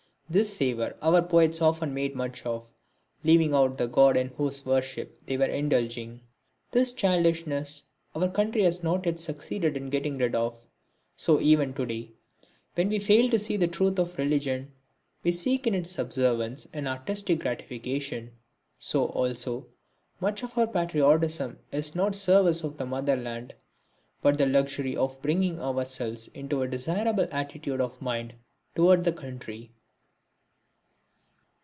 [0.31, 2.65] This savour our poets often made much of;
[3.21, 6.21] leaving out the god in whose worship they were indulging.
[6.71, 7.83] This childishness
[8.15, 10.55] our country has not yet succeeded in getting rid of.
[11.17, 12.11] So even to day,
[12.75, 14.71] when we fail to see the truth of religion,
[15.21, 18.31] we seek in its observance an artistic gratification.
[18.79, 19.65] So, also,
[20.21, 23.53] much of our patriotism is not service of the mother land,
[24.21, 28.33] but the luxury of bringing ourselves into a desirable attitude of mind
[28.75, 29.71] toward the country.